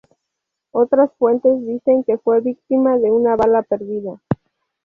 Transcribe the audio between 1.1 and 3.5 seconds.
fuentes dicen que fue víctima de una